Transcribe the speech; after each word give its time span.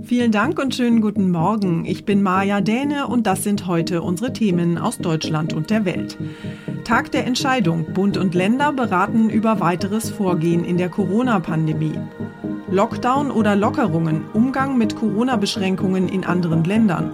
Vielen 0.00 0.32
Dank 0.32 0.58
und 0.58 0.74
schönen 0.74 1.02
guten 1.02 1.30
Morgen. 1.30 1.84
Ich 1.84 2.06
bin 2.06 2.22
Maja 2.22 2.62
Däne 2.62 3.06
und 3.06 3.26
das 3.26 3.44
sind 3.44 3.66
heute 3.66 4.00
unsere 4.00 4.32
Themen 4.32 4.78
aus 4.78 4.98
Deutschland 4.98 5.52
und 5.52 5.68
der 5.68 5.84
Welt. 5.84 6.16
Tag 6.84 7.12
der 7.12 7.26
Entscheidung. 7.26 7.92
Bund 7.92 8.16
und 8.16 8.34
Länder 8.34 8.72
beraten 8.72 9.28
über 9.28 9.60
weiteres 9.60 10.10
Vorgehen 10.10 10.64
in 10.64 10.78
der 10.78 10.88
Corona-Pandemie. 10.88 11.98
Lockdown 12.70 13.30
oder 13.30 13.54
Lockerungen, 13.54 14.24
Umgang 14.32 14.78
mit 14.78 14.96
Corona-Beschränkungen 14.96 16.08
in 16.08 16.24
anderen 16.24 16.64
Ländern. 16.64 17.10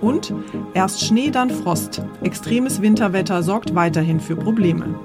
Und 0.00 0.34
erst 0.74 1.04
Schnee, 1.04 1.30
dann 1.30 1.48
Frost. 1.48 2.02
Extremes 2.22 2.82
Winterwetter 2.82 3.44
sorgt 3.44 3.74
weiterhin 3.76 4.18
für 4.18 4.36
Probleme. 4.36 4.98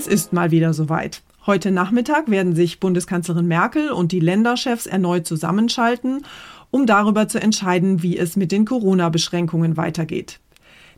Es 0.00 0.06
ist 0.06 0.32
mal 0.32 0.50
wieder 0.50 0.72
soweit. 0.72 1.20
Heute 1.44 1.70
Nachmittag 1.70 2.30
werden 2.30 2.54
sich 2.54 2.80
Bundeskanzlerin 2.80 3.46
Merkel 3.46 3.90
und 3.90 4.12
die 4.12 4.20
Länderchefs 4.20 4.86
erneut 4.86 5.26
zusammenschalten, 5.26 6.24
um 6.70 6.86
darüber 6.86 7.28
zu 7.28 7.38
entscheiden, 7.38 8.02
wie 8.02 8.16
es 8.16 8.34
mit 8.34 8.50
den 8.50 8.64
Corona-Beschränkungen 8.64 9.76
weitergeht. 9.76 10.40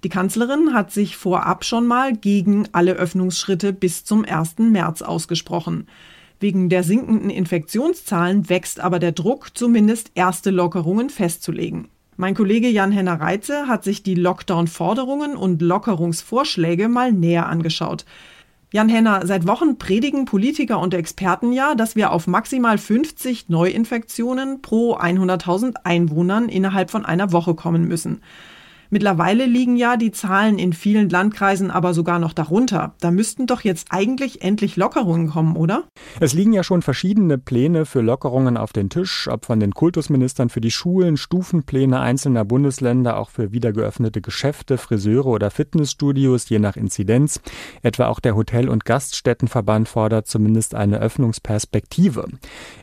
Die 0.04 0.08
Kanzlerin 0.08 0.72
hat 0.72 0.92
sich 0.92 1.16
vorab 1.16 1.64
schon 1.64 1.84
mal 1.84 2.12
gegen 2.12 2.68
alle 2.70 2.92
Öffnungsschritte 2.92 3.72
bis 3.72 4.04
zum 4.04 4.24
1. 4.24 4.58
März 4.58 5.02
ausgesprochen. 5.02 5.88
Wegen 6.38 6.68
der 6.68 6.84
sinkenden 6.84 7.30
Infektionszahlen 7.30 8.48
wächst 8.48 8.78
aber 8.78 9.00
der 9.00 9.10
Druck, 9.10 9.48
zumindest 9.54 10.12
erste 10.14 10.52
Lockerungen 10.52 11.10
festzulegen. 11.10 11.88
Mein 12.16 12.36
Kollege 12.36 12.68
Jan-Henner 12.68 13.20
Reitze 13.20 13.66
hat 13.66 13.82
sich 13.82 14.04
die 14.04 14.14
Lockdown-Forderungen 14.14 15.34
und 15.34 15.60
Lockerungsvorschläge 15.60 16.88
mal 16.88 17.10
näher 17.10 17.48
angeschaut. 17.48 18.04
Jan 18.72 18.88
Henner, 18.88 19.26
seit 19.26 19.46
Wochen 19.46 19.76
predigen 19.76 20.24
Politiker 20.24 20.80
und 20.80 20.94
Experten 20.94 21.52
ja, 21.52 21.74
dass 21.74 21.94
wir 21.94 22.10
auf 22.10 22.26
maximal 22.26 22.78
50 22.78 23.50
Neuinfektionen 23.50 24.62
pro 24.62 24.96
100.000 24.96 25.74
Einwohnern 25.84 26.48
innerhalb 26.48 26.90
von 26.90 27.04
einer 27.04 27.32
Woche 27.32 27.54
kommen 27.54 27.86
müssen. 27.86 28.22
Mittlerweile 28.92 29.46
liegen 29.46 29.76
ja 29.76 29.96
die 29.96 30.10
Zahlen 30.10 30.58
in 30.58 30.74
vielen 30.74 31.08
Landkreisen 31.08 31.70
aber 31.70 31.94
sogar 31.94 32.18
noch 32.18 32.34
darunter. 32.34 32.94
Da 33.00 33.10
müssten 33.10 33.46
doch 33.46 33.62
jetzt 33.62 33.86
eigentlich 33.88 34.42
endlich 34.42 34.76
Lockerungen 34.76 35.30
kommen, 35.30 35.56
oder? 35.56 35.84
Es 36.20 36.34
liegen 36.34 36.52
ja 36.52 36.62
schon 36.62 36.82
verschiedene 36.82 37.38
Pläne 37.38 37.86
für 37.86 38.02
Lockerungen 38.02 38.58
auf 38.58 38.74
den 38.74 38.90
Tisch, 38.90 39.28
ob 39.32 39.46
von 39.46 39.60
den 39.60 39.72
Kultusministern 39.72 40.50
für 40.50 40.60
die 40.60 40.70
Schulen, 40.70 41.16
Stufenpläne 41.16 42.00
einzelner 42.00 42.44
Bundesländer, 42.44 43.16
auch 43.16 43.30
für 43.30 43.50
wiedergeöffnete 43.50 44.20
Geschäfte, 44.20 44.76
Friseure 44.76 45.28
oder 45.28 45.50
Fitnessstudios, 45.50 46.50
je 46.50 46.58
nach 46.58 46.76
Inzidenz. 46.76 47.40
Etwa 47.80 48.08
auch 48.08 48.20
der 48.20 48.36
Hotel- 48.36 48.68
und 48.68 48.84
Gaststättenverband 48.84 49.88
fordert 49.88 50.26
zumindest 50.26 50.74
eine 50.74 50.98
Öffnungsperspektive. 50.98 52.28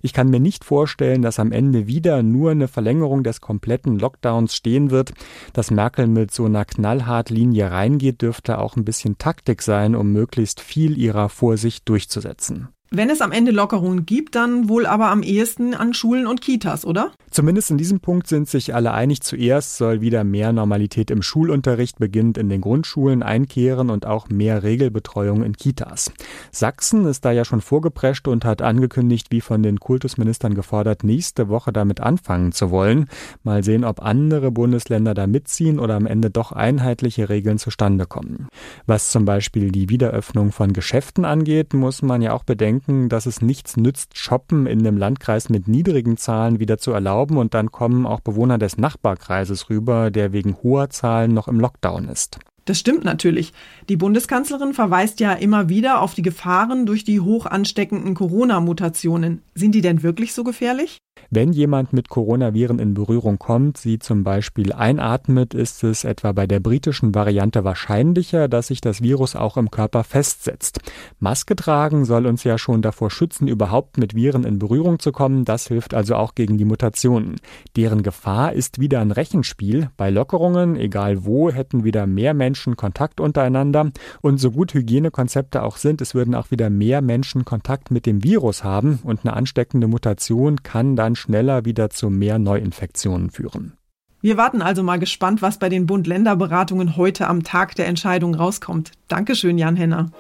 Ich 0.02 0.14
kann 0.14 0.32
mir 0.32 0.40
nicht 0.40 0.66
vorstellen, 0.66 1.22
dass 1.22 1.38
am 1.38 1.52
Ende 1.52 1.86
wieder 1.86 2.24
nur 2.24 2.50
eine 2.50 2.68
Verlängerung 2.68 3.22
des 3.22 3.42
kompletten 3.42 4.00
Lockdowns 4.00 4.56
stehen 4.56 4.90
wird. 4.90 5.12
Das 5.54 5.70
Merkel 5.70 5.99
Merkel 6.00 6.08
mit 6.08 6.32
so 6.32 6.46
einer 6.46 6.64
knallhart 6.64 7.30
Linie 7.30 7.72
reingeht, 7.72 8.22
dürfte 8.22 8.60
auch 8.60 8.78
ein 8.78 8.86
bisschen 8.86 9.18
Taktik 9.18 9.62
sein, 9.62 9.96
um 9.96 10.14
möglichst 10.14 10.62
viel 10.62 10.98
ihrer 10.98 11.28
Vorsicht 11.28 11.90
durchzusetzen. 11.90 12.70
Wenn 12.92 13.12
es 13.12 13.22
am 13.22 13.32
Ende 13.32 13.52
Lockerungen 13.52 14.08
gibt, 14.08 14.34
dann 14.34 14.68
wohl 14.68 14.88
aber 14.88 15.12
am 15.12 15.22
ehesten 15.22 15.76
an 15.76 15.94
Schulen 15.94 16.26
und 16.26 16.42
Kitas, 16.42 16.86
oder? 16.86 17.12
Zumindest 17.30 17.70
in 17.70 17.78
diesem 17.78 18.00
Punkt 18.00 18.26
sind 18.26 18.50
sich 18.50 18.74
alle 18.74 18.94
einig. 18.94 19.22
Zuerst 19.22 19.78
soll 19.78 20.02
wieder 20.02 20.24
mehr 20.24 20.52
Normalität 20.54 21.12
im 21.12 21.22
Schulunterricht 21.22 22.00
beginnend 22.00 22.40
in 22.40 22.50
den 22.50 22.62
Grundschulen 22.62 23.22
einkehren 23.22 23.92
und 23.92 24.08
auch 24.08 24.30
mehr 24.30 24.64
Regelbetreuung 24.64 25.44
in 25.44 25.56
Kitas. 25.56 26.12
Sachsen 26.52 27.06
ist 27.06 27.26
da 27.26 27.32
ja 27.32 27.46
schon 27.46 27.62
vorgeprescht 27.62 28.28
und 28.28 28.44
hat 28.44 28.64
angekündigt, 28.64 29.28
wie 29.30 29.42
von 29.42 29.62
den 29.62 29.80
Kultusministern 29.80 30.56
gefordert, 30.56 31.04
nächste 31.04 31.48
Woche 31.48 31.72
damit 31.72 32.00
anfangen 32.00 32.54
zu 32.54 32.72
wollen. 32.72 33.06
Mal 33.44 33.64
sehen, 33.64 33.84
ob 33.84 34.02
andere 34.02 34.50
Bundesländer 34.50 35.14
da 35.14 35.28
mitziehen 35.28 35.78
oder 35.78 35.94
am 35.94 36.08
Ende 36.08 36.32
doch 36.32 36.54
einheitliche 36.54 37.30
Regeln 37.30 37.60
zustande 37.60 38.08
kommen. 38.08 38.48
Was 38.88 39.12
zum 39.12 39.26
Beispiel 39.26 39.72
die 39.72 39.90
Wiederöffnung 39.90 40.52
von 40.52 40.74
Geschäften 40.74 41.24
angeht, 41.24 41.76
muss 41.76 42.02
man 42.02 42.24
ja 42.24 42.34
auch 42.34 42.44
bedenken, 42.44 42.79
denken, 42.80 43.10
dass 43.10 43.26
es 43.26 43.42
nichts 43.42 43.78
nützt, 43.78 44.18
Shoppen 44.18 44.66
in 44.66 44.80
einem 44.80 44.98
Landkreis 44.98 45.50
mit 45.50 45.68
niedrigen 45.68 46.18
Zahlen 46.18 46.60
wieder 46.60 46.78
zu 46.78 46.92
erlauben 46.92 47.38
und 47.38 47.54
dann 47.54 47.72
kommen 47.72 48.06
auch 48.06 48.22
Bewohner 48.22 48.58
des 48.58 48.78
Nachbarkreises 48.78 49.70
rüber, 49.70 50.12
der 50.12 50.32
wegen 50.32 50.56
hoher 50.64 50.90
Zahlen 50.90 51.34
noch 51.34 51.48
im 51.48 51.60
Lockdown 51.60 52.08
ist. 52.08 52.40
Das 52.66 52.80
stimmt 52.80 53.04
natürlich. 53.04 53.52
Die 53.90 53.98
Bundeskanzlerin 53.98 54.74
verweist 54.74 55.20
ja 55.20 55.34
immer 55.34 55.70
wieder 55.70 56.02
auf 56.02 56.14
die 56.14 56.22
Gefahren 56.22 56.86
durch 56.86 57.04
die 57.04 57.20
hoch 57.20 57.46
ansteckenden 57.48 58.14
Corona-Mutationen. 58.14 59.42
Sind 59.56 59.74
die 59.74 59.82
denn 59.82 60.04
wirklich 60.04 60.34
so 60.34 60.44
gefährlich? 60.44 61.00
Wenn 61.30 61.54
jemand 61.54 61.94
mit 61.94 62.10
Coronaviren 62.10 62.80
in 62.80 62.94
Berührung 62.94 63.40
kommt, 63.40 63.78
sie 63.78 64.00
zum 64.00 64.24
Beispiel 64.24 64.74
einatmet, 64.74 65.54
ist 65.54 65.84
es 65.84 66.04
etwa 66.04 66.32
bei 66.32 66.48
der 66.48 66.60
britischen 66.60 67.14
Variante 67.14 67.64
wahrscheinlicher, 67.64 68.48
dass 68.48 68.68
sich 68.68 68.82
das 68.82 69.02
Virus 69.02 69.36
auch 69.36 69.58
im 69.58 69.72
Körper 69.72 70.04
festsetzt. 70.04 70.80
Maske 71.20 71.56
tragen 71.56 72.06
soll 72.06 72.26
uns 72.26 72.44
ja 72.44 72.58
schon 72.58 72.82
davor 72.82 73.12
schützen, 73.12 73.48
überhaupt 73.48 73.98
mit 73.98 74.16
Viren 74.16 74.44
in 74.44 74.60
Berührung 74.60 75.00
zu 75.00 75.12
kommen. 75.12 75.46
Das 75.46 75.68
hilft 75.68 75.94
also 75.94 76.16
auch 76.16 76.36
gegen 76.36 76.58
die 76.58 76.66
Mutationen. 76.66 77.36
Deren 77.76 78.04
Gefahr 78.04 78.54
ist 78.54 78.80
wieder 78.80 79.00
ein 79.02 79.12
Rechenspiel. 79.12 79.90
Bei 79.98 80.10
Lockerungen, 80.10 80.76
egal 80.76 81.26
wo, 81.26 81.52
hätten 81.52 81.84
wieder 81.84 82.08
mehr 82.08 82.34
Menschen 82.34 82.76
Kontakt 82.76 83.20
untereinander. 83.20 83.92
Und 84.22 84.40
so 84.40 84.52
gut 84.52 84.74
Hygienekonzepte 84.74 85.64
auch 85.64 85.78
sind, 85.78 86.02
es 86.02 86.16
würden 86.16 86.36
auch 86.36 86.52
wieder 86.52 86.70
mehr 86.70 87.02
Menschen 87.02 87.46
Kontakt 87.46 87.92
mit 87.92 88.06
dem 88.06 88.24
Virus 88.24 88.64
haben. 88.64 89.00
Und 89.04 89.22
eine 89.24 89.34
ansteckende 89.34 89.88
Mutation 89.88 90.64
kann 90.64 90.96
dann 90.96 91.09
schneller 91.16 91.66
wieder 91.66 91.90
zu 91.90 92.10
mehr 92.10 92.40
Neuinfektionen 92.40 93.30
führen. 93.30 93.74
Wir 94.22 94.36
warten 94.36 94.62
also 94.62 94.84
mal 94.84 95.00
gespannt, 95.00 95.42
was 95.42 95.60
bei 95.60 95.70
den 95.70 95.86
Bund-Länder-Beratungen 95.86 96.98
heute 96.98 97.28
am 97.28 97.44
Tag 97.44 97.76
der 97.76 97.88
Entscheidung 97.88 98.36
rauskommt. 98.36 98.92
Dankeschön, 99.08 99.58
Jan 99.58 99.78
Henner. 99.78 100.12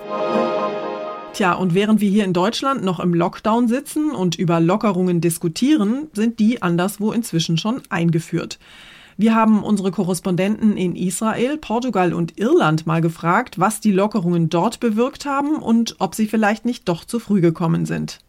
Tja, 1.33 1.53
und 1.53 1.73
während 1.73 2.01
wir 2.01 2.09
hier 2.09 2.23
in 2.23 2.33
Deutschland 2.33 2.83
noch 2.83 2.99
im 2.99 3.13
Lockdown 3.13 3.67
sitzen 3.67 4.11
und 4.11 4.35
über 4.35 4.59
Lockerungen 4.59 5.21
diskutieren, 5.21 6.07
sind 6.13 6.39
die 6.39 6.61
anderswo 6.61 7.11
inzwischen 7.11 7.57
schon 7.57 7.81
eingeführt. 7.89 8.57
Wir 9.17 9.35
haben 9.35 9.63
unsere 9.63 9.91
Korrespondenten 9.91 10.77
in 10.77 10.95
Israel, 10.95 11.57
Portugal 11.57 12.13
und 12.13 12.37
Irland 12.39 12.87
mal 12.87 13.01
gefragt, 13.01 13.59
was 13.59 13.81
die 13.81 13.91
Lockerungen 13.91 14.47
dort 14.47 14.79
bewirkt 14.79 15.25
haben 15.25 15.57
und 15.57 15.97
ob 15.99 16.15
sie 16.15 16.25
vielleicht 16.25 16.63
nicht 16.63 16.87
doch 16.87 17.03
zu 17.03 17.19
früh 17.19 17.41
gekommen 17.41 17.85
sind. 17.85 18.19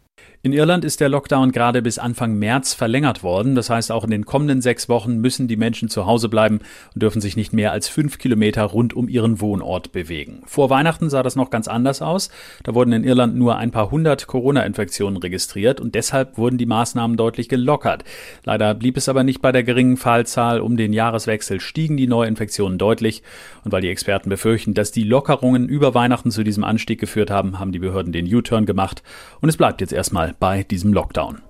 In 0.43 0.55
Irland 0.55 0.87
ist 0.87 1.01
der 1.01 1.11
Lockdown 1.11 1.53
gerade 1.53 1.83
bis 1.83 1.99
Anfang 1.99 2.39
März 2.39 2.73
verlängert 2.73 3.23
worden. 3.23 3.55
Das 3.55 3.69
heißt, 3.69 3.93
auch 3.93 4.05
in 4.05 4.11
den 4.11 4.25
kommenden 4.25 4.63
sechs 4.63 4.89
Wochen 4.89 5.19
müssen 5.19 5.49
die 5.49 5.59
Menschen 5.59 5.91
zu 5.91 6.07
Hause 6.07 6.31
bleiben 6.31 6.61
und 6.95 7.03
dürfen 7.03 7.21
sich 7.21 7.37
nicht 7.37 7.53
mehr 7.53 7.73
als 7.73 7.89
fünf 7.89 8.17
Kilometer 8.17 8.63
rund 8.63 8.95
um 8.95 9.07
ihren 9.07 9.43
Wohnort 9.43 9.93
bewegen. 9.93 10.41
Vor 10.47 10.71
Weihnachten 10.71 11.11
sah 11.11 11.23
das 11.23 11.37
noch 11.37 11.51
ganz 11.51 11.69
anders 11.69 12.01
aus. 12.01 12.31
Da 12.63 12.75
wurden 12.75 12.95
in 12.95 13.05
Irland 13.05 13.37
nur 13.37 13.59
ein 13.59 13.71
paar 13.71 13.91
hundert 13.91 14.29
Corona-Infektionen 14.29 15.19
registriert 15.19 15.79
und 15.79 15.95
deshalb 15.95 16.39
wurden 16.39 16.57
die 16.57 16.65
Maßnahmen 16.65 17.19
deutlich 17.19 17.51
gelockert. 17.51 18.05
Leider 18.43 18.73
blieb 18.73 18.97
es 18.97 19.11
aber 19.11 19.25
nicht 19.25 19.43
bei 19.43 19.53
der 19.53 19.63
geringen 19.63 19.99
Fallzahl. 19.99 20.63
Um 20.63 20.79
den 20.79 20.95
Jahreswechsel 20.95 21.61
stiegen 21.61 21.99
die 21.99 22.07
Neuinfektionen 22.07 22.79
deutlich. 22.79 23.23
Und 23.63 23.73
weil 23.73 23.83
die 23.83 23.91
Experten 23.91 24.31
befürchten, 24.31 24.73
dass 24.73 24.91
die 24.91 25.05
Lockerungen 25.05 25.69
über 25.69 25.93
Weihnachten 25.93 26.31
zu 26.31 26.45
diesem 26.45 26.65
Anstieg 26.65 26.99
geführt 26.99 27.31
haben, 27.31 27.59
haben 27.59 27.73
die 27.73 27.79
Behörden 27.79 28.15
den 28.15 28.35
U-Turn 28.35 28.65
gemacht. 28.65 29.03
Und 29.43 29.51
es 29.51 29.59
bleibt 29.59 29.83
jetzt 29.83 29.93
erstmal 29.93 30.30
bei 30.39 30.63
diesem 30.63 30.93
Lockdown. 30.93 31.43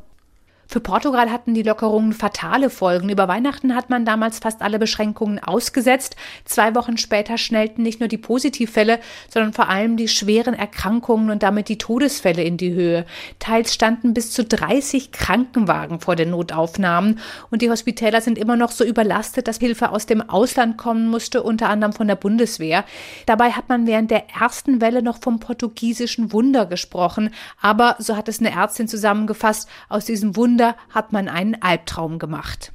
Für 0.71 0.79
Portugal 0.79 1.33
hatten 1.33 1.53
die 1.53 1.65
Lockerungen 1.65 2.13
fatale 2.13 2.71
Folgen. 2.71 3.09
Über 3.09 3.27
Weihnachten 3.27 3.75
hat 3.75 3.91
man 3.91 4.05
damals 4.05 4.39
fast 4.39 4.63
alle 4.63 4.79
Beschränkungen 4.79 5.41
ausgesetzt. 5.41 6.15
Zwei 6.45 6.77
Wochen 6.77 6.97
später 6.97 7.39
schnellten 7.39 7.83
nicht 7.83 7.99
nur 7.99 8.09
die 8.09 8.19
Positivfälle, 8.19 9.01
sondern 9.29 9.53
vor 9.53 9.69
allem 9.69 9.97
die 9.97 10.07
schweren 10.07 10.55
Erkrankungen 10.55 11.31
und 11.31 11.43
damit 11.43 11.69
die 11.69 11.79
Todesfälle 11.79 12.45
in 12.45 12.57
die 12.57 12.73
Höhe. 12.73 13.05
Teils 13.41 13.75
standen 13.75 14.15
bis 14.15 14.31
zu 14.31 14.45
30 14.45 15.11
Krankenwagen 15.11 15.99
vor 15.99 16.15
den 16.15 16.31
Notaufnahmen 16.31 17.19
und 17.51 17.63
die 17.63 17.71
Hospitäler 17.71 18.21
sind 18.21 18.39
immer 18.39 18.55
noch 18.55 18.71
so 18.71 18.85
überlastet, 18.85 19.49
dass 19.49 19.59
Hilfe 19.59 19.91
aus 19.91 20.07
dem 20.07 20.23
Ausland 20.23 20.79
kommen 20.79 21.09
musste, 21.09 21.43
unter 21.43 21.69
anderem 21.69 21.95
von 21.95 22.07
der 22.07 22.15
Bundeswehr. 22.15 22.85
Dabei 23.27 23.51
hat 23.51 23.69
man 23.69 23.89
während 23.89 24.13
der 24.13 24.31
ersten 24.31 24.81
Welle 24.81 25.03
noch 25.03 25.21
vom 25.21 25.41
portugiesischen 25.41 26.33
Wunder 26.33 26.65
gesprochen, 26.65 27.31
aber 27.61 27.97
so 27.99 28.17
hat 28.17 28.29
es 28.29 28.39
eine 28.39 28.53
Ärztin 28.53 28.87
zusammengefasst, 28.87 29.69
aus 29.89 30.05
diesem 30.05 30.37
Wunder 30.37 30.60
Wunder 30.61 30.77
hat 30.91 31.13
man 31.15 31.29
einen 31.29 31.63
Albtraum 31.63 32.19
gemacht. 32.19 32.75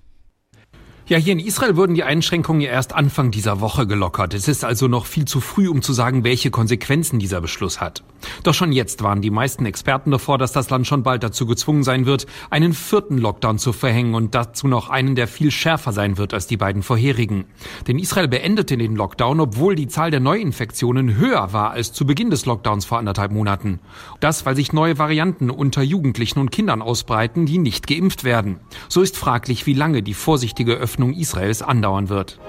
Ja, 1.08 1.20
hier 1.20 1.34
in 1.34 1.40
Israel 1.40 1.76
wurden 1.76 1.94
die 1.94 2.02
Einschränkungen 2.02 2.62
ja 2.62 2.72
erst 2.72 2.96
Anfang 2.96 3.30
dieser 3.30 3.62
Woche 3.62 3.86
gelockert. 3.86 4.34
Es 4.34 4.48
ist 4.48 4.66
also 4.66 4.88
noch 4.88 5.06
viel 5.06 5.26
zu 5.26 5.40
früh, 5.40 5.70
um 5.70 5.84
zu 5.84 5.94
sagen, 5.94 6.24
welche 6.24 6.50
Konsequenzen 6.50 7.20
dieser 7.20 7.42
Beschluss 7.42 7.80
hat. 7.80 8.04
Doch 8.42 8.56
schon 8.56 8.72
jetzt 8.72 9.04
waren 9.04 9.22
die 9.22 9.30
meisten 9.30 9.68
Experten 9.68 10.10
davor, 10.10 10.40
dass 10.40 10.52
das 10.52 10.72
Land 10.72 10.88
schon 10.88 11.04
bald 11.04 11.22
dazu 11.22 11.46
gezwungen 11.46 11.84
sein 11.84 12.08
wird, 12.08 12.26
einen 12.50 12.74
vierten 12.74 13.20
Lockdown 13.20 13.60
zu 13.60 13.72
verhängen 13.72 14.16
und 14.16 14.34
dazu 14.34 14.68
noch 14.68 14.90
einen, 14.90 15.14
der 15.14 15.28
viel 15.28 15.52
schärfer 15.52 15.92
sein 15.92 16.18
wird 16.18 16.34
als 16.34 16.48
die 16.48 16.58
beiden 16.58 16.82
vorherigen. 16.82 17.46
Denn 17.88 18.00
Israel 18.00 18.28
beendete 18.28 18.76
den 18.76 18.96
Lockdown, 18.96 19.40
obwohl 19.42 19.76
die 19.76 19.88
Zahl 19.88 20.10
der 20.10 20.22
Neuinfektionen 20.22 21.18
höher 21.18 21.54
war 21.54 21.70
als 21.70 21.94
zu 21.94 22.08
Beginn 22.08 22.32
des 22.32 22.48
Lockdowns 22.48 22.84
vor 22.84 22.98
anderthalb 22.98 23.32
Monaten. 23.32 23.80
Das, 24.22 24.48
weil 24.48 24.56
sich 24.56 24.74
neue 24.74 24.98
Varianten 24.98 25.52
unter 25.52 25.84
Jugendlichen 25.84 26.40
und 26.40 26.52
Kindern 26.52 26.82
ausbreiten, 26.82 27.46
die 27.46 27.60
nicht 27.60 27.86
geimpft 27.86 28.24
werden. 28.24 28.60
So 28.90 29.04
ist 29.04 29.18
fraglich, 29.18 29.68
wie 29.68 29.76
lange 29.76 30.02
die 30.02 30.16
vorsichtige 30.16 30.74
Öffnung 30.74 30.95
Öffnung 30.96 31.14
Israels 31.14 31.62
andauern 31.62 32.08
wird. 32.08 32.40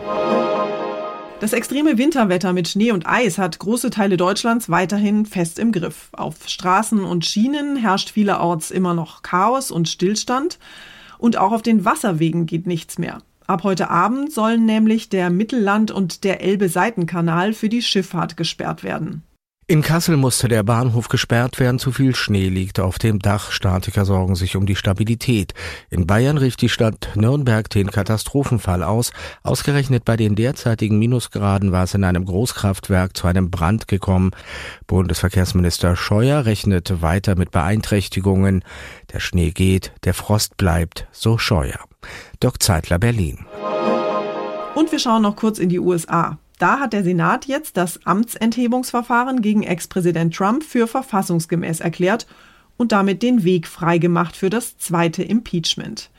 Das 1.40 1.52
extreme 1.52 1.98
Winterwetter 1.98 2.52
mit 2.52 2.68
Schnee 2.68 2.92
und 2.92 3.04
Eis 3.04 3.38
hat 3.38 3.58
große 3.58 3.90
Teile 3.90 4.16
Deutschlands 4.16 4.70
weiterhin 4.70 5.26
fest 5.26 5.58
im 5.58 5.72
Griff. 5.72 6.10
Auf 6.12 6.48
Straßen 6.48 7.02
und 7.02 7.26
Schienen 7.26 7.74
herrscht 7.76 8.10
vielerorts 8.10 8.70
immer 8.70 8.94
noch 8.94 9.22
Chaos 9.22 9.72
und 9.72 9.88
Stillstand. 9.88 10.60
Und 11.18 11.36
auch 11.36 11.50
auf 11.50 11.62
den 11.62 11.84
Wasserwegen 11.84 12.46
geht 12.46 12.68
nichts 12.68 12.98
mehr. 12.98 13.18
Ab 13.48 13.64
heute 13.64 13.90
Abend 13.90 14.32
sollen 14.32 14.64
nämlich 14.64 15.08
der 15.08 15.28
Mittelland- 15.28 15.90
und 15.90 16.22
der 16.22 16.40
Elbe-Seitenkanal 16.40 17.52
für 17.52 17.68
die 17.68 17.82
Schifffahrt 17.82 18.36
gesperrt 18.36 18.84
werden. 18.84 19.24
In 19.68 19.82
Kassel 19.82 20.16
musste 20.16 20.46
der 20.46 20.62
Bahnhof 20.62 21.08
gesperrt 21.08 21.58
werden, 21.58 21.80
zu 21.80 21.90
viel 21.90 22.14
Schnee 22.14 22.48
liegt 22.48 22.78
auf 22.78 23.00
dem 23.00 23.18
Dach. 23.18 23.50
Statiker 23.50 24.04
sorgen 24.04 24.36
sich 24.36 24.54
um 24.54 24.64
die 24.64 24.76
Stabilität. 24.76 25.54
In 25.90 26.06
Bayern 26.06 26.38
rief 26.38 26.54
die 26.54 26.68
Stadt 26.68 27.10
Nürnberg 27.16 27.68
den 27.68 27.90
Katastrophenfall 27.90 28.84
aus. 28.84 29.10
Ausgerechnet 29.42 30.04
bei 30.04 30.16
den 30.16 30.36
derzeitigen 30.36 31.00
Minusgraden 31.00 31.72
war 31.72 31.82
es 31.82 31.94
in 31.94 32.04
einem 32.04 32.26
Großkraftwerk 32.26 33.16
zu 33.16 33.26
einem 33.26 33.50
Brand 33.50 33.88
gekommen. 33.88 34.30
Bundesverkehrsminister 34.86 35.96
Scheuer 35.96 36.46
rechnet 36.46 37.02
weiter 37.02 37.34
mit 37.34 37.50
Beeinträchtigungen. 37.50 38.62
Der 39.12 39.18
Schnee 39.18 39.50
geht, 39.50 39.90
der 40.04 40.14
Frost 40.14 40.56
bleibt, 40.58 41.08
so 41.10 41.38
Scheuer. 41.38 41.80
Doc 42.38 42.62
Zeitler 42.62 43.00
Berlin. 43.00 43.44
Und 44.76 44.92
wir 44.92 45.00
schauen 45.00 45.22
noch 45.22 45.34
kurz 45.34 45.58
in 45.58 45.70
die 45.70 45.80
USA. 45.80 46.38
Da 46.58 46.80
hat 46.80 46.94
der 46.94 47.04
Senat 47.04 47.44
jetzt 47.46 47.76
das 47.76 48.00
Amtsenthebungsverfahren 48.06 49.42
gegen 49.42 49.62
Ex-Präsident 49.62 50.34
Trump 50.34 50.64
für 50.64 50.86
verfassungsgemäß 50.86 51.80
erklärt 51.80 52.26
und 52.78 52.92
damit 52.92 53.22
den 53.22 53.44
Weg 53.44 53.66
freigemacht 53.66 54.36
für 54.36 54.48
das 54.48 54.78
zweite 54.78 55.22
Impeachment. 55.22 56.10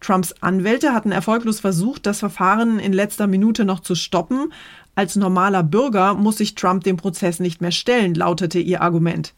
Trumps 0.00 0.34
Anwälte 0.40 0.94
hatten 0.94 1.12
erfolglos 1.12 1.60
versucht, 1.60 2.06
das 2.06 2.20
Verfahren 2.20 2.78
in 2.78 2.92
letzter 2.92 3.26
Minute 3.26 3.64
noch 3.64 3.80
zu 3.80 3.94
stoppen. 3.94 4.52
Als 4.94 5.16
normaler 5.16 5.62
Bürger 5.62 6.14
muss 6.14 6.38
sich 6.38 6.54
Trump 6.54 6.84
dem 6.84 6.96
Prozess 6.96 7.38
nicht 7.38 7.60
mehr 7.60 7.72
stellen, 7.72 8.14
lautete 8.14 8.58
ihr 8.58 8.80
Argument. 8.80 9.34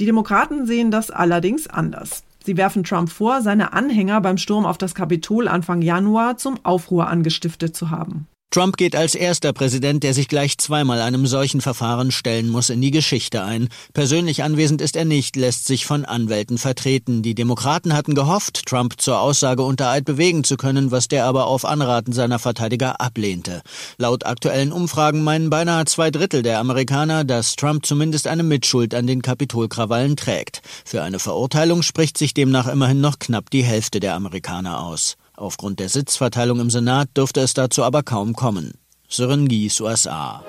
Die 0.00 0.06
Demokraten 0.06 0.66
sehen 0.66 0.90
das 0.90 1.10
allerdings 1.10 1.66
anders. 1.66 2.24
Sie 2.44 2.58
werfen 2.58 2.84
Trump 2.84 3.10
vor, 3.10 3.40
seine 3.40 3.72
Anhänger 3.72 4.20
beim 4.20 4.36
Sturm 4.36 4.66
auf 4.66 4.76
das 4.76 4.94
Kapitol 4.94 5.48
Anfang 5.48 5.80
Januar 5.80 6.36
zum 6.36 6.58
Aufruhr 6.64 7.06
angestiftet 7.08 7.74
zu 7.74 7.90
haben. 7.90 8.26
Trump 8.54 8.76
geht 8.76 8.94
als 8.94 9.16
erster 9.16 9.52
Präsident, 9.52 10.04
der 10.04 10.14
sich 10.14 10.28
gleich 10.28 10.58
zweimal 10.58 11.00
einem 11.00 11.26
solchen 11.26 11.60
Verfahren 11.60 12.12
stellen 12.12 12.48
muss, 12.50 12.70
in 12.70 12.80
die 12.80 12.92
Geschichte 12.92 13.42
ein. 13.42 13.68
Persönlich 13.94 14.44
anwesend 14.44 14.80
ist 14.80 14.94
er 14.94 15.04
nicht, 15.04 15.34
lässt 15.34 15.66
sich 15.66 15.86
von 15.86 16.04
Anwälten 16.04 16.56
vertreten. 16.56 17.22
Die 17.24 17.34
Demokraten 17.34 17.94
hatten 17.94 18.14
gehofft, 18.14 18.66
Trump 18.66 19.00
zur 19.00 19.18
Aussage 19.18 19.64
unter 19.64 19.88
Eid 19.88 20.04
bewegen 20.04 20.44
zu 20.44 20.56
können, 20.56 20.92
was 20.92 21.08
der 21.08 21.24
aber 21.24 21.48
auf 21.48 21.64
Anraten 21.64 22.12
seiner 22.12 22.38
Verteidiger 22.38 23.00
ablehnte. 23.00 23.60
Laut 23.98 24.24
aktuellen 24.24 24.70
Umfragen 24.70 25.24
meinen 25.24 25.50
beinahe 25.50 25.86
zwei 25.86 26.12
Drittel 26.12 26.44
der 26.44 26.60
Amerikaner, 26.60 27.24
dass 27.24 27.56
Trump 27.56 27.84
zumindest 27.84 28.28
eine 28.28 28.44
Mitschuld 28.44 28.94
an 28.94 29.08
den 29.08 29.20
Kapitolkrawallen 29.20 30.14
trägt. 30.14 30.62
Für 30.84 31.02
eine 31.02 31.18
Verurteilung 31.18 31.82
spricht 31.82 32.16
sich 32.16 32.34
demnach 32.34 32.68
immerhin 32.68 33.00
noch 33.00 33.18
knapp 33.18 33.50
die 33.50 33.64
Hälfte 33.64 33.98
der 33.98 34.14
Amerikaner 34.14 34.80
aus. 34.80 35.16
Aufgrund 35.36 35.80
der 35.80 35.88
Sitzverteilung 35.88 36.60
im 36.60 36.70
Senat 36.70 37.08
dürfte 37.16 37.40
es 37.40 37.54
dazu 37.54 37.82
aber 37.82 38.04
kaum 38.04 38.34
kommen. 38.34 38.74
Sören 39.08 39.48
USA. 39.50 40.44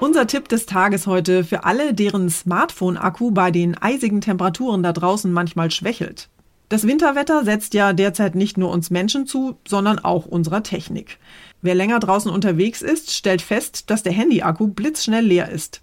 Unser 0.00 0.26
Tipp 0.26 0.48
des 0.48 0.64
Tages 0.64 1.06
heute 1.06 1.44
für 1.44 1.64
alle, 1.64 1.92
deren 1.92 2.30
Smartphone-Akku 2.30 3.32
bei 3.32 3.50
den 3.50 3.76
eisigen 3.76 4.22
Temperaturen 4.22 4.82
da 4.82 4.92
draußen 4.92 5.30
manchmal 5.30 5.70
schwächelt. 5.70 6.30
Das 6.70 6.86
Winterwetter 6.86 7.44
setzt 7.44 7.74
ja 7.74 7.92
derzeit 7.92 8.34
nicht 8.34 8.56
nur 8.56 8.70
uns 8.70 8.90
Menschen 8.90 9.26
zu, 9.26 9.58
sondern 9.68 9.98
auch 9.98 10.24
unserer 10.24 10.62
Technik. 10.62 11.18
Wer 11.60 11.74
länger 11.74 12.00
draußen 12.00 12.30
unterwegs 12.30 12.80
ist, 12.80 13.12
stellt 13.12 13.42
fest, 13.42 13.90
dass 13.90 14.02
der 14.02 14.12
Handy-Akku 14.12 14.68
blitzschnell 14.68 15.24
leer 15.24 15.50
ist. 15.50 15.82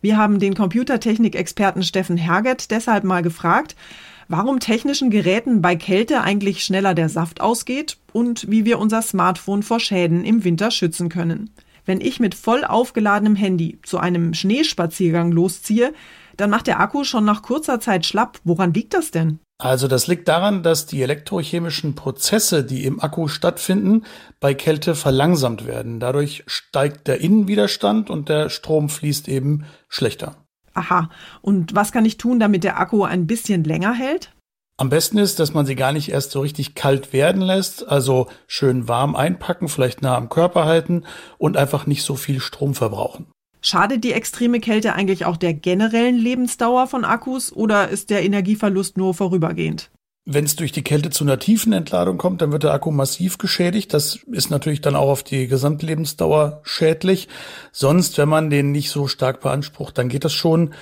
Wir 0.00 0.16
haben 0.16 0.38
den 0.38 0.54
Computertechnik-Experten 0.54 1.82
Steffen 1.82 2.16
Herget 2.16 2.70
deshalb 2.70 3.04
mal 3.04 3.22
gefragt, 3.22 3.74
warum 4.30 4.60
technischen 4.60 5.10
Geräten 5.10 5.60
bei 5.60 5.74
Kälte 5.74 6.22
eigentlich 6.22 6.64
schneller 6.64 6.94
der 6.94 7.08
Saft 7.08 7.40
ausgeht 7.40 7.98
und 8.12 8.48
wie 8.48 8.64
wir 8.64 8.78
unser 8.78 9.02
Smartphone 9.02 9.64
vor 9.64 9.80
Schäden 9.80 10.24
im 10.24 10.44
Winter 10.44 10.70
schützen 10.70 11.08
können. 11.08 11.50
Wenn 11.84 12.00
ich 12.00 12.20
mit 12.20 12.36
voll 12.36 12.64
aufgeladenem 12.64 13.34
Handy 13.34 13.80
zu 13.82 13.98
einem 13.98 14.32
Schneespaziergang 14.32 15.32
losziehe, 15.32 15.92
dann 16.36 16.48
macht 16.48 16.68
der 16.68 16.78
Akku 16.78 17.02
schon 17.02 17.24
nach 17.24 17.42
kurzer 17.42 17.80
Zeit 17.80 18.06
schlapp. 18.06 18.38
Woran 18.44 18.72
liegt 18.72 18.94
das 18.94 19.10
denn? 19.10 19.40
Also 19.58 19.88
das 19.88 20.06
liegt 20.06 20.28
daran, 20.28 20.62
dass 20.62 20.86
die 20.86 21.02
elektrochemischen 21.02 21.96
Prozesse, 21.96 22.64
die 22.64 22.84
im 22.84 23.00
Akku 23.00 23.26
stattfinden, 23.26 24.04
bei 24.38 24.54
Kälte 24.54 24.94
verlangsamt 24.94 25.66
werden. 25.66 25.98
Dadurch 25.98 26.44
steigt 26.46 27.08
der 27.08 27.20
Innenwiderstand 27.20 28.08
und 28.08 28.28
der 28.28 28.48
Strom 28.48 28.88
fließt 28.88 29.28
eben 29.28 29.64
schlechter. 29.88 30.36
Aha. 30.74 31.10
Und 31.42 31.74
was 31.74 31.92
kann 31.92 32.04
ich 32.04 32.16
tun, 32.16 32.40
damit 32.40 32.64
der 32.64 32.78
Akku 32.78 33.04
ein 33.04 33.26
bisschen 33.26 33.64
länger 33.64 33.92
hält? 33.92 34.32
Am 34.80 34.88
besten 34.88 35.18
ist, 35.18 35.38
dass 35.38 35.52
man 35.52 35.66
sie 35.66 35.74
gar 35.74 35.92
nicht 35.92 36.10
erst 36.10 36.30
so 36.30 36.40
richtig 36.40 36.74
kalt 36.74 37.12
werden 37.12 37.42
lässt, 37.42 37.86
also 37.86 38.28
schön 38.46 38.88
warm 38.88 39.14
einpacken, 39.14 39.68
vielleicht 39.68 40.00
nah 40.00 40.16
am 40.16 40.30
Körper 40.30 40.64
halten 40.64 41.04
und 41.36 41.58
einfach 41.58 41.86
nicht 41.86 42.02
so 42.02 42.14
viel 42.14 42.40
Strom 42.40 42.74
verbrauchen. 42.74 43.26
Schadet 43.60 44.04
die 44.04 44.14
extreme 44.14 44.58
Kälte 44.58 44.94
eigentlich 44.94 45.26
auch 45.26 45.36
der 45.36 45.52
generellen 45.52 46.16
Lebensdauer 46.16 46.86
von 46.86 47.04
Akkus 47.04 47.52
oder 47.52 47.88
ist 47.88 48.08
der 48.08 48.22
Energieverlust 48.22 48.96
nur 48.96 49.12
vorübergehend? 49.12 49.90
Wenn 50.32 50.44
es 50.44 50.54
durch 50.54 50.70
die 50.70 50.84
Kälte 50.84 51.10
zu 51.10 51.24
einer 51.24 51.40
tiefen 51.40 51.72
Entladung 51.72 52.16
kommt, 52.16 52.40
dann 52.40 52.52
wird 52.52 52.62
der 52.62 52.72
Akku 52.72 52.92
massiv 52.92 53.38
geschädigt. 53.38 53.92
Das 53.92 54.20
ist 54.30 54.48
natürlich 54.48 54.80
dann 54.80 54.94
auch 54.94 55.08
auf 55.08 55.24
die 55.24 55.48
Gesamtlebensdauer 55.48 56.60
schädlich. 56.62 57.26
Sonst, 57.72 58.16
wenn 58.16 58.28
man 58.28 58.48
den 58.48 58.70
nicht 58.70 58.90
so 58.90 59.08
stark 59.08 59.40
beansprucht, 59.40 59.98
dann 59.98 60.08
geht 60.08 60.24
das 60.24 60.32
schon. 60.32 60.72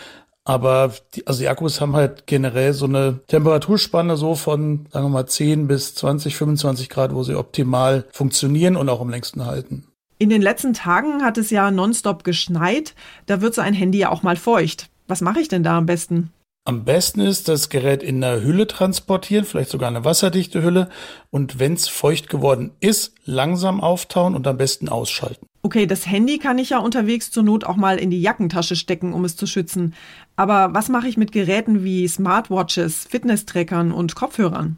Aber 0.44 0.92
die, 1.14 1.26
also 1.26 1.40
die 1.40 1.48
Akkus 1.48 1.80
haben 1.80 1.96
halt 1.96 2.26
generell 2.26 2.74
so 2.74 2.84
eine 2.84 3.20
Temperaturspanne 3.26 4.18
so 4.18 4.34
von, 4.34 4.86
sagen 4.90 5.06
wir 5.06 5.10
mal, 5.10 5.26
10 5.26 5.66
bis 5.66 5.94
20, 5.94 6.36
25 6.36 6.90
Grad, 6.90 7.14
wo 7.14 7.22
sie 7.22 7.34
optimal 7.34 8.04
funktionieren 8.12 8.76
und 8.76 8.90
auch 8.90 9.00
am 9.00 9.08
längsten 9.08 9.46
halten. 9.46 9.86
In 10.18 10.28
den 10.28 10.42
letzten 10.42 10.74
Tagen 10.74 11.22
hat 11.22 11.38
es 11.38 11.48
ja 11.48 11.70
nonstop 11.70 12.22
geschneit. 12.22 12.94
Da 13.24 13.40
wird 13.40 13.54
so 13.54 13.62
ein 13.62 13.72
Handy 13.72 13.96
ja 13.96 14.10
auch 14.10 14.22
mal 14.22 14.36
feucht. 14.36 14.90
Was 15.06 15.22
mache 15.22 15.40
ich 15.40 15.48
denn 15.48 15.62
da 15.62 15.78
am 15.78 15.86
besten? 15.86 16.32
Am 16.68 16.84
besten 16.84 17.20
ist 17.20 17.48
das 17.48 17.70
Gerät 17.70 18.02
in 18.02 18.22
einer 18.22 18.42
Hülle 18.42 18.66
transportieren, 18.66 19.46
vielleicht 19.46 19.70
sogar 19.70 19.88
eine 19.88 20.04
wasserdichte 20.04 20.62
Hülle. 20.62 20.90
Und 21.30 21.58
wenn 21.58 21.72
es 21.72 21.88
feucht 21.88 22.28
geworden 22.28 22.72
ist, 22.80 23.14
langsam 23.25 23.80
auftauen 23.80 24.34
und 24.34 24.46
am 24.46 24.58
besten 24.58 24.90
ausschalten. 24.90 25.46
Okay, 25.62 25.87
das 25.87 26.06
Handy 26.06 26.37
kann 26.38 26.58
ich 26.58 26.68
ja 26.68 26.78
unterwegs 26.80 27.30
zur 27.30 27.42
Not 27.42 27.64
auch 27.64 27.76
mal 27.76 27.96
in 27.96 28.10
die 28.10 28.20
Jackentasche 28.20 28.76
stecken, 28.76 29.14
um 29.14 29.25
es 29.25 29.34
zu 29.34 29.46
schützen. 29.46 29.94
Aber 30.37 30.75
was 30.75 30.90
mache 30.90 31.08
ich 31.08 31.16
mit 31.16 31.32
Geräten 31.32 31.84
wie 31.84 32.06
Smartwatches, 32.06 33.06
Fitnesstrackern 33.08 33.90
und 33.90 34.14
Kopfhörern? 34.14 34.76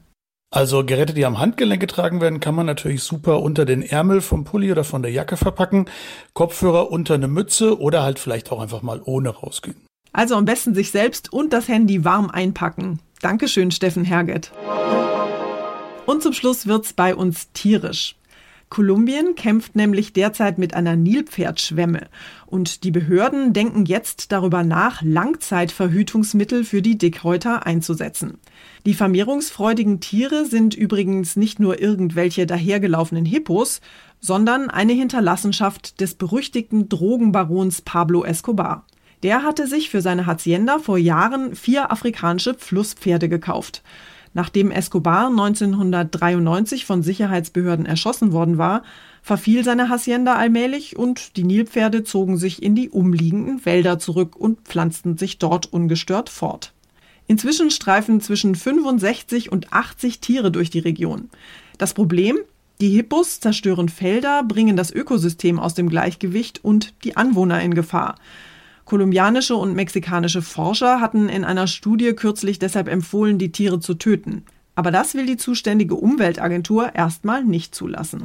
Also 0.52 0.84
Geräte, 0.84 1.12
die 1.12 1.26
am 1.26 1.40
Handgelenk 1.40 1.80
getragen 1.80 2.20
werden, 2.20 2.38
kann 2.38 2.54
man 2.54 2.66
natürlich 2.66 3.02
super 3.02 3.42
unter 3.42 3.64
den 3.64 3.82
Ärmel 3.82 4.20
vom 4.20 4.44
Pulli 4.44 4.70
oder 4.70 4.84
von 4.84 5.02
der 5.02 5.10
Jacke 5.10 5.36
verpacken. 5.36 5.86
Kopfhörer 6.34 6.92
unter 6.92 7.14
eine 7.14 7.26
Mütze 7.26 7.80
oder 7.80 8.04
halt 8.04 8.20
vielleicht 8.20 8.52
auch 8.52 8.60
einfach 8.60 8.82
mal 8.82 9.02
ohne 9.04 9.30
rausgehen. 9.30 9.89
Also 10.12 10.36
am 10.36 10.44
besten 10.44 10.74
sich 10.74 10.90
selbst 10.90 11.32
und 11.32 11.52
das 11.52 11.68
Handy 11.68 12.04
warm 12.04 12.30
einpacken. 12.30 13.00
Dankeschön, 13.20 13.70
Steffen 13.70 14.04
Herget. 14.04 14.52
Und 16.06 16.22
zum 16.22 16.32
Schluss 16.32 16.66
wird's 16.66 16.92
bei 16.92 17.14
uns 17.14 17.52
tierisch. 17.52 18.16
Kolumbien 18.70 19.34
kämpft 19.34 19.74
nämlich 19.74 20.12
derzeit 20.12 20.56
mit 20.56 20.74
einer 20.74 20.94
Nilpferdschwemme 20.94 22.06
und 22.46 22.84
die 22.84 22.92
Behörden 22.92 23.52
denken 23.52 23.84
jetzt 23.84 24.30
darüber 24.30 24.62
nach, 24.62 25.02
Langzeitverhütungsmittel 25.02 26.62
für 26.62 26.80
die 26.80 26.96
Dickhäuter 26.96 27.66
einzusetzen. 27.66 28.38
Die 28.86 28.94
vermehrungsfreudigen 28.94 29.98
Tiere 29.98 30.46
sind 30.46 30.74
übrigens 30.76 31.34
nicht 31.34 31.58
nur 31.58 31.80
irgendwelche 31.80 32.46
dahergelaufenen 32.46 33.24
Hippos, 33.24 33.80
sondern 34.20 34.70
eine 34.70 34.92
Hinterlassenschaft 34.92 36.00
des 36.00 36.14
berüchtigten 36.14 36.88
Drogenbarons 36.88 37.82
Pablo 37.82 38.24
Escobar. 38.24 38.86
Der 39.22 39.42
hatte 39.42 39.66
sich 39.66 39.90
für 39.90 40.00
seine 40.00 40.26
Hacienda 40.26 40.78
vor 40.78 40.98
Jahren 40.98 41.54
vier 41.54 41.92
afrikanische 41.92 42.54
Flusspferde 42.54 43.28
gekauft. 43.28 43.82
Nachdem 44.32 44.70
Escobar 44.70 45.26
1993 45.26 46.86
von 46.86 47.02
Sicherheitsbehörden 47.02 47.84
erschossen 47.84 48.32
worden 48.32 48.58
war, 48.58 48.82
verfiel 49.22 49.64
seine 49.64 49.88
Hacienda 49.88 50.36
allmählich 50.36 50.96
und 50.96 51.36
die 51.36 51.42
Nilpferde 51.42 52.04
zogen 52.04 52.36
sich 52.36 52.62
in 52.62 52.74
die 52.74 52.90
umliegenden 52.90 53.64
Wälder 53.64 53.98
zurück 53.98 54.36
und 54.36 54.60
pflanzten 54.60 55.18
sich 55.18 55.38
dort 55.38 55.72
ungestört 55.72 56.28
fort. 56.28 56.72
Inzwischen 57.26 57.70
streifen 57.70 58.20
zwischen 58.20 58.54
65 58.54 59.52
und 59.52 59.72
80 59.72 60.20
Tiere 60.20 60.50
durch 60.50 60.70
die 60.70 60.78
Region. 60.78 61.28
Das 61.78 61.92
Problem? 61.92 62.38
Die 62.80 62.90
Hippos 62.90 63.40
zerstören 63.40 63.88
Felder, 63.88 64.42
bringen 64.42 64.76
das 64.76 64.90
Ökosystem 64.90 65.58
aus 65.58 65.74
dem 65.74 65.88
Gleichgewicht 65.88 66.64
und 66.64 66.94
die 67.04 67.16
Anwohner 67.16 67.60
in 67.60 67.74
Gefahr. 67.74 68.16
Kolumbianische 68.90 69.54
und 69.54 69.76
mexikanische 69.76 70.42
Forscher 70.42 71.00
hatten 71.00 71.28
in 71.28 71.44
einer 71.44 71.68
Studie 71.68 72.12
kürzlich 72.12 72.58
deshalb 72.58 72.88
empfohlen, 72.88 73.38
die 73.38 73.52
Tiere 73.52 73.78
zu 73.78 73.94
töten. 73.94 74.44
Aber 74.74 74.90
das 74.90 75.14
will 75.14 75.26
die 75.26 75.36
zuständige 75.36 75.94
Umweltagentur 75.94 76.92
erstmal 76.92 77.44
nicht 77.44 77.72
zulassen. 77.72 78.24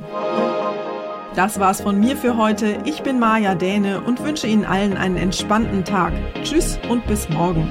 Das 1.36 1.60
war's 1.60 1.82
von 1.82 2.00
mir 2.00 2.18
für 2.18 2.36
heute. 2.36 2.80
Ich 2.86 3.04
bin 3.04 3.20
Maja 3.20 3.54
Däne 3.54 4.02
und 4.02 4.24
wünsche 4.24 4.48
Ihnen 4.48 4.66
allen 4.66 4.98
einen 4.98 5.18
entspannten 5.18 5.86
Tag. 5.86 6.14
Tschüss 6.44 6.80
und 6.90 7.06
bis 7.06 7.30
morgen. 7.30 7.68